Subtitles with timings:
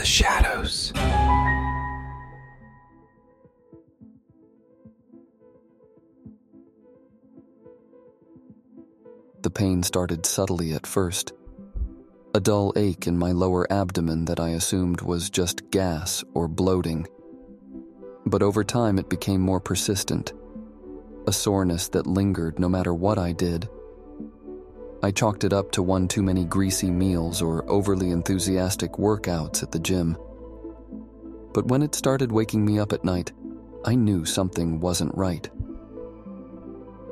[0.00, 0.94] the shadows.
[9.42, 11.34] The pain started subtly at first.
[12.34, 17.06] A dull ache in my lower abdomen that I assumed was just gas or bloating.
[18.24, 20.32] But over time, it became more persistent.
[21.26, 23.68] A soreness that lingered no matter what I did.
[25.02, 29.72] I chalked it up to one too many greasy meals or overly enthusiastic workouts at
[29.72, 30.16] the gym.
[31.54, 33.32] But when it started waking me up at night,
[33.84, 35.48] I knew something wasn't right.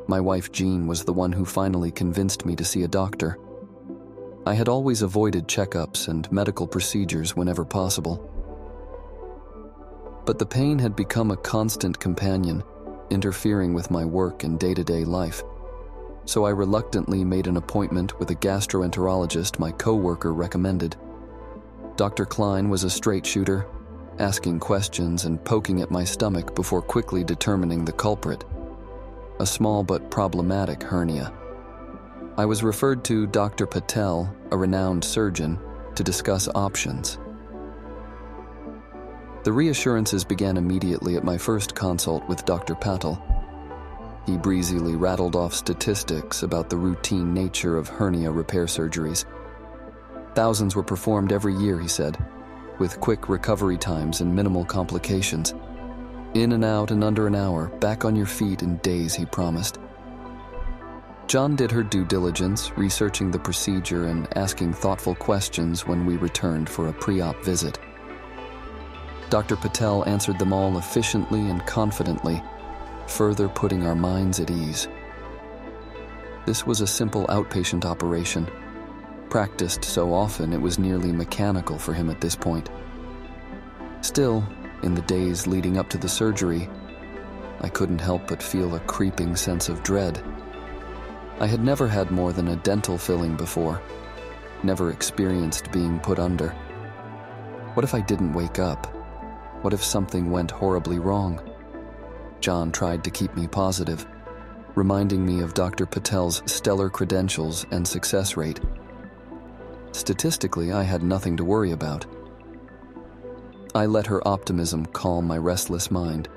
[0.07, 3.39] My wife Jean was the one who finally convinced me to see a doctor.
[4.47, 8.31] I had always avoided checkups and medical procedures whenever possible.
[10.27, 12.63] But the pain had become a constant companion,
[13.09, 15.43] interfering with my work and day to day life.
[16.29, 20.95] So I reluctantly made an appointment with a gastroenterologist my coworker recommended.
[21.97, 22.27] Dr.
[22.27, 23.67] Klein was a straight shooter,
[24.19, 28.45] asking questions and poking at my stomach before quickly determining the culprit
[29.41, 31.33] a small but problematic hernia.
[32.37, 33.67] I was referred to Dr.
[33.67, 35.59] Patel, a renowned surgeon,
[35.95, 37.19] to discuss options.
[39.45, 42.75] The reassurances began immediately at my first consult with Dr.
[42.75, 43.38] Patel.
[44.29, 49.25] He breezily rattled off statistics about the routine nature of hernia repair surgeries.
[50.35, 52.23] Thousands were performed every year, he said,
[52.79, 55.55] with quick recovery times and minimal complications.
[56.35, 59.79] In and out in under an hour, back on your feet in days, he promised.
[61.27, 66.69] John did her due diligence, researching the procedure and asking thoughtful questions when we returned
[66.69, 67.79] for a pre op visit.
[69.31, 69.57] Dr.
[69.57, 72.43] Patel answered them all efficiently and confidently,
[73.11, 74.89] further putting our minds at ease.
[76.47, 78.49] This was a simple outpatient operation,
[79.29, 82.71] practiced so often it was nearly mechanical for him at this point.
[84.01, 84.47] Still,
[84.83, 86.69] in the days leading up to the surgery,
[87.61, 90.23] I couldn't help but feel a creeping sense of dread.
[91.41, 93.83] I had never had more than a dental filling before,
[94.63, 96.51] never experienced being put under.
[97.75, 98.87] What if I didn't wake up?
[99.63, 101.41] What if something went horribly wrong?
[102.41, 104.07] John tried to keep me positive,
[104.75, 105.87] reminding me of Dr.
[105.87, 108.61] Patel's stellar credentials and success rate.
[109.93, 112.07] Statistically, I had nothing to worry about.
[113.75, 116.29] I let her optimism calm my restless mind.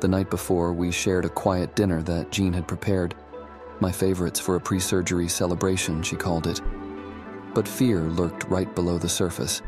[0.00, 3.14] The night before, we shared a quiet dinner that Jean had prepared,
[3.80, 6.60] my favorites for a pre surgery celebration, she called it.
[7.54, 9.62] But fear lurked right below the surface.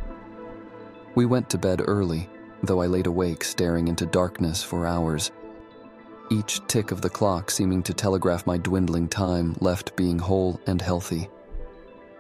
[1.15, 2.29] We went to bed early,
[2.63, 5.31] though I laid awake staring into darkness for hours.
[6.31, 10.81] Each tick of the clock seeming to telegraph my dwindling time left being whole and
[10.81, 11.29] healthy.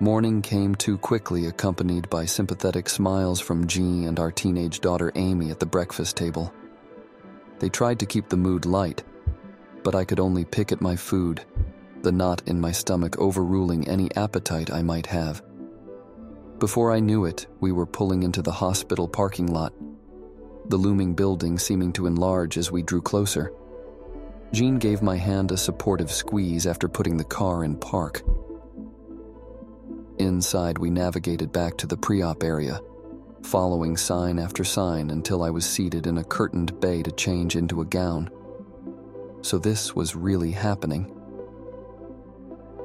[0.00, 5.50] Morning came too quickly, accompanied by sympathetic smiles from Jean and our teenage daughter Amy
[5.50, 6.52] at the breakfast table.
[7.60, 9.04] They tried to keep the mood light,
[9.84, 11.44] but I could only pick at my food,
[12.02, 15.40] the knot in my stomach overruling any appetite I might have.
[16.58, 19.72] Before I knew it, we were pulling into the hospital parking lot,
[20.72, 23.52] the looming building seeming to enlarge as we drew closer.
[24.54, 28.22] Jean gave my hand a supportive squeeze after putting the car in park.
[30.16, 32.80] Inside, we navigated back to the pre op area,
[33.42, 37.82] following sign after sign until I was seated in a curtained bay to change into
[37.82, 38.30] a gown.
[39.42, 41.14] So, this was really happening.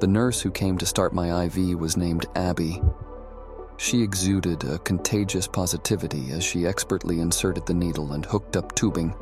[0.01, 2.81] The nurse who came to start my IV was named Abby.
[3.77, 9.13] She exuded a contagious positivity as she expertly inserted the needle and hooked up tubing.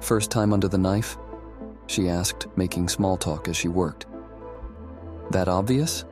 [0.00, 1.18] First time under the knife?
[1.88, 4.06] She asked, making small talk as she worked.
[5.30, 6.04] That obvious?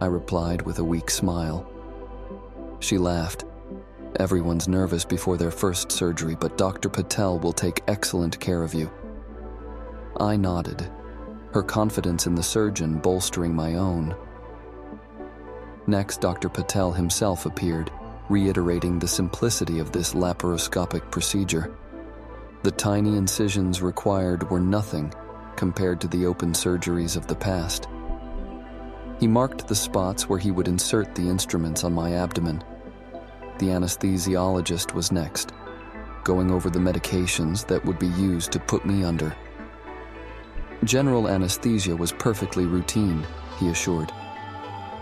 [0.00, 1.68] I replied with a weak smile.
[2.80, 3.44] She laughed.
[4.20, 6.88] Everyone's nervous before their first surgery, but Dr.
[6.88, 8.90] Patel will take excellent care of you.
[10.18, 10.88] I nodded,
[11.52, 14.14] her confidence in the surgeon bolstering my own.
[15.86, 16.48] Next, Dr.
[16.48, 17.90] Patel himself appeared,
[18.28, 21.76] reiterating the simplicity of this laparoscopic procedure.
[22.62, 25.12] The tiny incisions required were nothing
[25.54, 27.86] compared to the open surgeries of the past.
[29.20, 32.62] He marked the spots where he would insert the instruments on my abdomen.
[33.58, 35.52] The anesthesiologist was next,
[36.24, 39.34] going over the medications that would be used to put me under.
[40.84, 43.24] General anesthesia was perfectly routine,
[43.58, 44.12] he assured.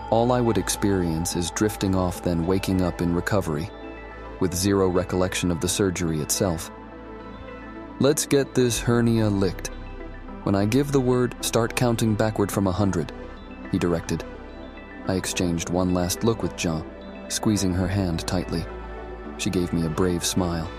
[0.09, 3.69] All I would experience is drifting off, then waking up in recovery,
[4.39, 6.71] with zero recollection of the surgery itself.
[7.99, 9.67] Let's get this hernia licked.
[10.43, 13.11] When I give the word, start counting backward from a hundred
[13.75, 14.23] he directed.
[15.07, 16.85] I exchanged one last look with Jean,
[17.27, 18.65] squeezing her hand tightly.
[19.37, 20.69] She gave me a brave smile.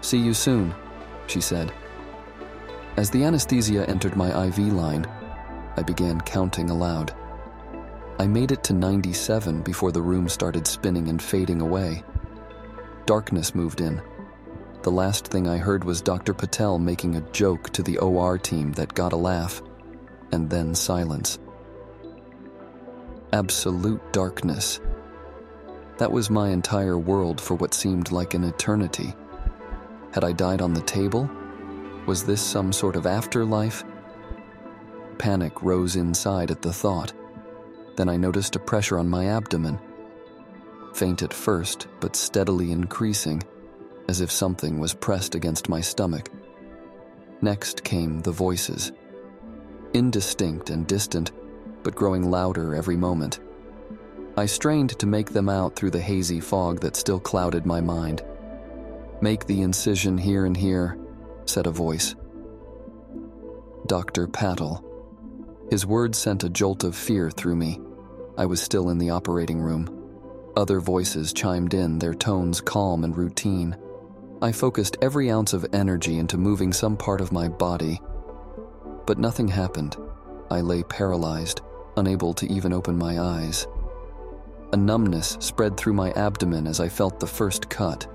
[0.00, 0.72] See you soon,
[1.26, 1.72] she said.
[2.96, 5.06] As the anesthesia entered my IV line,
[5.76, 7.12] I began counting aloud.
[8.18, 12.04] I made it to 97 before the room started spinning and fading away.
[13.06, 14.00] Darkness moved in.
[14.82, 16.32] The last thing I heard was Dr.
[16.32, 19.62] Patel making a joke to the OR team that got a laugh,
[20.30, 21.38] and then silence.
[23.32, 24.80] Absolute darkness.
[25.98, 29.14] That was my entire world for what seemed like an eternity.
[30.12, 31.28] Had I died on the table?
[32.06, 33.82] Was this some sort of afterlife?
[35.18, 37.12] Panic rose inside at the thought.
[37.96, 39.78] Then I noticed a pressure on my abdomen
[40.94, 43.42] faint at first, but steadily increasing,
[44.08, 46.30] as if something was pressed against my stomach.
[47.42, 48.92] Next came the voices.
[49.92, 51.32] Indistinct and distant,
[51.82, 53.40] but growing louder every moment.
[54.36, 58.22] I strained to make them out through the hazy fog that still clouded my mind.
[59.20, 60.98] Make the incision here and here,
[61.44, 62.14] said a voice.
[63.86, 64.26] Dr.
[64.26, 64.84] Patel.
[65.70, 67.80] His words sent a jolt of fear through me.
[68.36, 69.88] I was still in the operating room.
[70.56, 73.76] Other voices chimed in, their tones calm and routine.
[74.42, 78.00] I focused every ounce of energy into moving some part of my body.
[79.06, 79.96] But nothing happened.
[80.50, 81.60] I lay paralyzed,
[81.96, 83.66] unable to even open my eyes.
[84.72, 88.08] A numbness spread through my abdomen as I felt the first cut.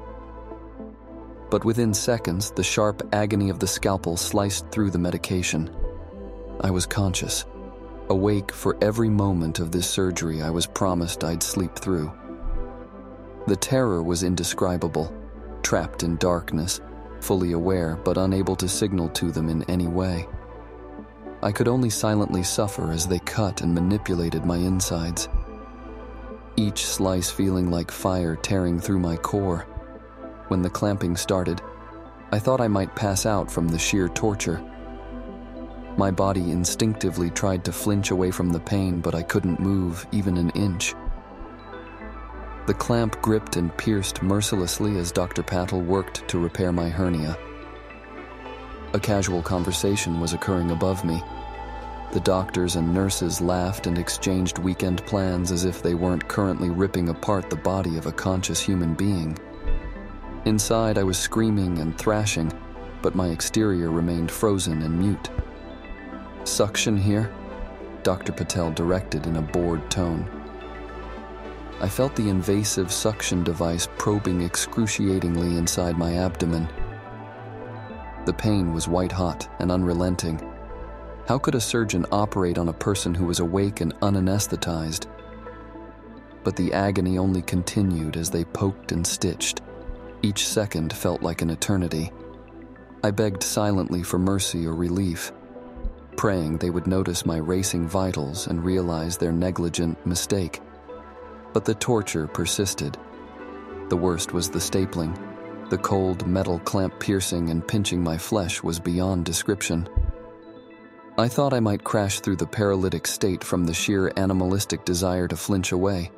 [1.50, 5.70] But within seconds, the sharp agony of the scalpel sliced through the medication.
[6.62, 7.46] I was conscious,
[8.10, 12.12] awake for every moment of this surgery I was promised I'd sleep through.
[13.48, 15.14] The terror was indescribable,
[15.62, 16.82] trapped in darkness,
[17.22, 20.28] fully aware but unable to signal to them in any way.
[21.42, 25.30] I could only silently suffer as they cut and manipulated my insides,
[26.58, 29.60] each slice feeling like fire tearing through my core.
[30.50, 31.62] When the clamping started,
[32.32, 34.62] I thought I might pass out from the sheer torture.
[36.00, 40.38] My body instinctively tried to flinch away from the pain, but I couldn't move even
[40.38, 40.96] an inch.
[42.68, 45.44] The clamp gripped and pierced mercilessly as Dr.
[45.44, 47.38] Patel worked to repair my hernia.
[48.94, 51.22] A casual conversation was occurring above me.
[52.14, 57.10] The doctors and nurses laughed and exchanged weekend plans as if they weren't currently ripping
[57.10, 59.38] apart the body of a conscious human being.
[60.46, 62.54] Inside, I was screaming and thrashing,
[63.02, 65.30] but my exterior remained frozen and mute.
[66.50, 67.32] Suction here?
[68.04, 68.34] Dr.
[68.34, 70.28] Patel directed in a bored tone.
[71.80, 76.68] I felt the invasive suction device probing excruciatingly inside my abdomen.
[78.26, 80.42] The pain was white hot and unrelenting.
[81.28, 85.06] How could a surgeon operate on a person who was awake and unanesthetized?
[86.44, 89.62] But the agony only continued as they poked and stitched.
[90.24, 92.12] Each second felt like an eternity.
[93.04, 95.32] I begged silently for mercy or relief,
[96.20, 100.60] praying they would notice my racing vitals and realize their negligent mistake.
[101.54, 102.98] But the torture persisted.
[103.88, 105.18] The worst was the stapling.
[105.70, 109.88] The cold metal clamp piercing and pinching my flesh was beyond description.
[111.18, 115.38] I thought I might crash through the paralytic state from the sheer animalistic desire to
[115.38, 116.12] flinch away.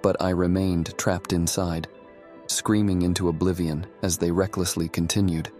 [0.00, 1.88] But I remained trapped inside,
[2.46, 5.50] screaming into oblivion as they recklessly continued.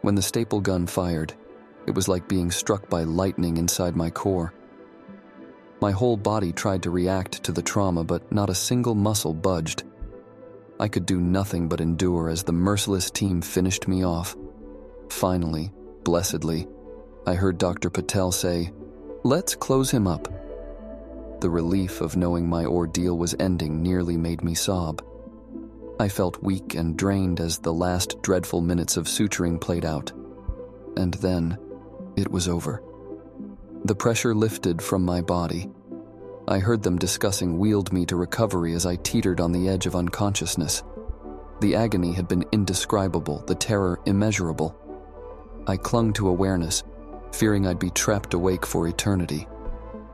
[0.00, 1.34] When the staple gun fired,
[1.90, 4.54] it was like being struck by lightning inside my core.
[5.80, 9.82] My whole body tried to react to the trauma, but not a single muscle budged.
[10.78, 14.36] I could do nothing but endure as the merciless team finished me off.
[15.08, 15.72] Finally,
[16.04, 16.68] blessedly,
[17.26, 17.90] I heard Dr.
[17.90, 18.72] Patel say,
[19.24, 20.28] Let's close him up.
[21.40, 25.02] The relief of knowing my ordeal was ending nearly made me sob.
[25.98, 30.12] I felt weak and drained as the last dreadful minutes of suturing played out.
[30.96, 31.58] And then,
[32.20, 32.82] it was over.
[33.84, 35.70] The pressure lifted from my body.
[36.46, 39.96] I heard them discussing wheeled me to recovery as I teetered on the edge of
[39.96, 40.82] unconsciousness.
[41.60, 44.76] The agony had been indescribable, the terror immeasurable.
[45.66, 46.82] I clung to awareness,
[47.32, 49.48] fearing I'd be trapped awake for eternity.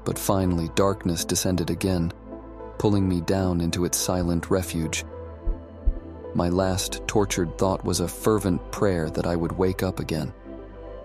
[0.04, 2.12] But finally, darkness descended again,
[2.78, 5.04] pulling me down into its silent refuge.
[6.34, 10.32] My last tortured thought was a fervent prayer that I would wake up again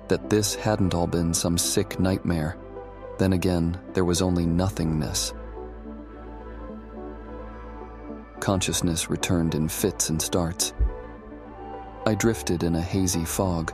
[0.07, 2.57] that this hadn't all been some sick nightmare.
[3.17, 5.33] Then again, there was only nothingness.
[8.39, 10.73] Consciousness returned in fits and starts.
[12.05, 13.73] I drifted in a hazy fog,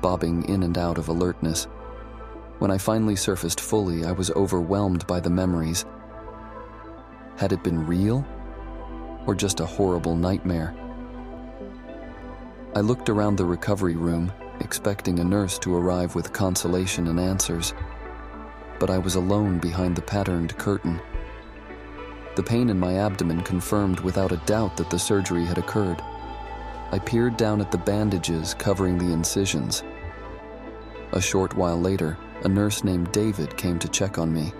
[0.00, 1.64] bobbing in and out of alertness.
[2.60, 5.84] When I finally surfaced fully, I was overwhelmed by the memories.
[7.36, 8.24] Had it been real?
[9.26, 10.74] Or just a horrible nightmare?
[12.74, 17.74] I looked around the recovery room, expecting a nurse to arrive with consolation and answers.
[18.78, 21.00] But I was alone behind the patterned curtain.
[22.36, 26.00] The pain in my abdomen confirmed without a doubt that the surgery had occurred.
[26.92, 29.82] I peered down at the bandages covering the incisions.
[31.12, 34.52] A short while later, a nurse named David came to check on me.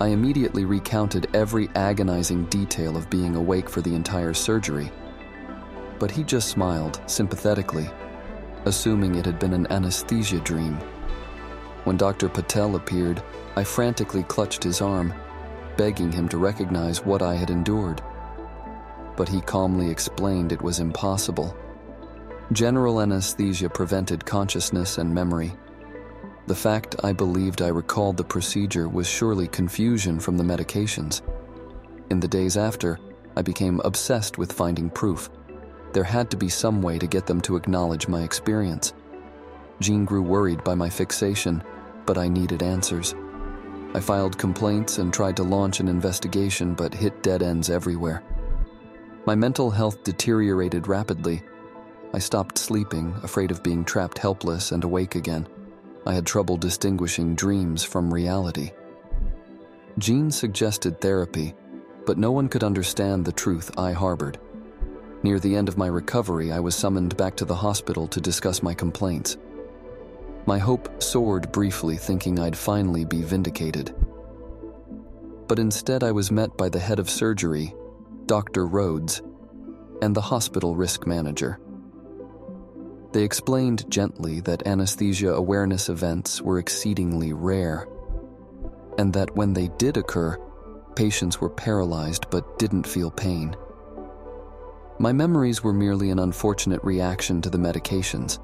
[0.00, 4.90] I immediately recounted every agonizing detail of being awake for the entire surgery.
[6.00, 7.88] But he just smiled, sympathetically,
[8.64, 10.74] assuming it had been an anesthesia dream.
[11.84, 12.28] When Dr.
[12.28, 13.22] Patel appeared,
[13.56, 15.12] I frantically clutched his arm,
[15.76, 18.02] begging him to recognize what I had endured.
[19.16, 21.56] But he calmly explained it was impossible.
[22.52, 25.56] General anesthesia prevented consciousness and memory.
[26.46, 31.22] The fact I believed I recalled the procedure was surely confusion from the medications.
[32.10, 32.98] In the days after,
[33.36, 35.30] I became obsessed with finding proof.
[35.92, 38.94] There had to be some way to get them to acknowledge my experience.
[39.80, 41.62] Jean grew worried by my fixation,
[42.06, 43.14] but I needed answers.
[43.94, 48.22] I filed complaints and tried to launch an investigation, but hit dead ends everywhere.
[49.26, 51.42] My mental health deteriorated rapidly.
[52.14, 55.46] I stopped sleeping, afraid of being trapped helpless and awake again.
[56.06, 58.72] I had trouble distinguishing dreams from reality.
[59.98, 61.54] Jean suggested therapy,
[62.06, 64.38] but no one could understand the truth I harbored.
[65.22, 68.62] Near the end of my recovery, I was summoned back to the hospital to discuss
[68.62, 69.36] my complaints.
[70.46, 73.94] My hope soared briefly, thinking I'd finally be vindicated.
[75.46, 77.72] But instead, I was met by the head of surgery,
[78.26, 78.66] Dr.
[78.66, 79.22] Rhodes,
[80.00, 81.60] and the hospital risk manager.
[83.12, 87.86] They explained gently that anesthesia awareness events were exceedingly rare,
[88.98, 90.36] and that when they did occur,
[90.96, 93.54] patients were paralyzed but didn't feel pain.
[94.98, 98.38] My memories were merely an unfortunate reaction to the medications,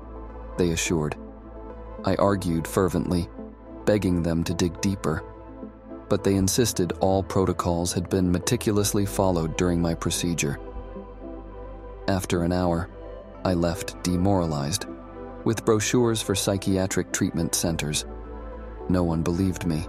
[0.56, 1.16] they assured.
[2.04, 3.28] I argued fervently,
[3.84, 5.22] begging them to dig deeper,
[6.08, 10.58] but they insisted all protocols had been meticulously followed during my procedure.
[12.08, 12.88] After an hour,
[13.44, 14.86] I left demoralized,
[15.44, 18.06] with brochures for psychiatric treatment centers.
[18.88, 19.86] No one believed me.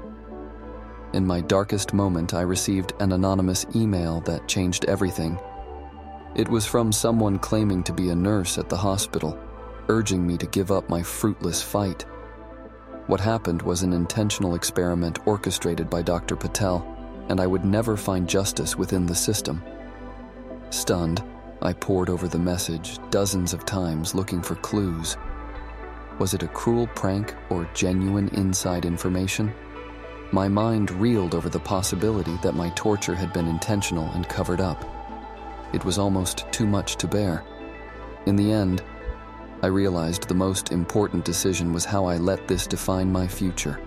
[1.14, 5.40] In my darkest moment, I received an anonymous email that changed everything.
[6.36, 9.38] It was from someone claiming to be a nurse at the hospital,
[9.88, 12.06] urging me to give up my fruitless fight.
[13.08, 16.36] What happened was an intentional experiment orchestrated by Dr.
[16.36, 16.86] Patel,
[17.30, 19.64] and I would never find justice within the system.
[20.70, 21.24] Stunned,
[21.64, 25.18] I pored over the message dozens of times looking for clues.
[26.20, 29.52] Was it a cruel prank or genuine inside information?
[30.32, 34.99] My mind reeled over the possibility that my torture had been intentional and covered up.
[35.74, 37.44] It was almost too much to bear.
[38.26, 38.82] In the end,
[39.62, 43.80] I realized the most important decision was how I let this define my future.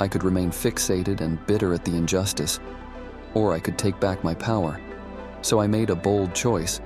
[0.00, 2.60] I could remain fixated and bitter at the injustice,
[3.34, 4.80] or I could take back my power
[5.46, 6.80] so I made a bold choice.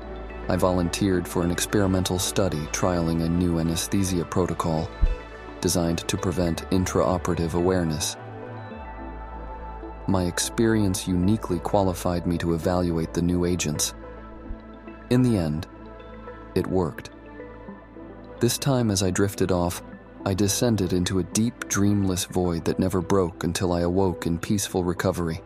[0.50, 4.90] I volunteered for an experimental study trialing a new anesthesia protocol
[5.62, 8.16] designed to prevent intraoperative awareness.
[10.10, 13.94] My experience uniquely qualified me to evaluate the new agents.
[15.08, 15.68] In the end,
[16.56, 17.10] it worked.
[18.40, 19.84] This time, as I drifted off,
[20.26, 24.82] I descended into a deep, dreamless void that never broke until I awoke in peaceful
[24.82, 25.42] recovery.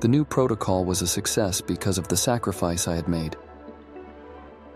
[0.00, 3.34] The new protocol was a success because of the sacrifice I had made.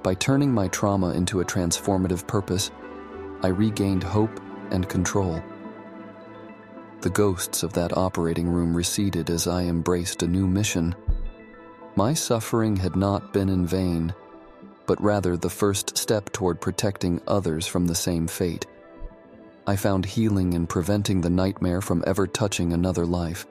[0.03, 2.71] By turning my trauma into a transformative purpose,
[3.43, 5.43] I regained hope and control.
[7.03, 10.95] The ghosts of that operating room receded as I embraced a new mission.
[11.97, 14.15] My suffering had not been in vain,
[14.87, 18.67] but rather the first step toward protecting others from the same fate.
[19.67, 23.47] I found healing in preventing the nightmare from ever touching another life.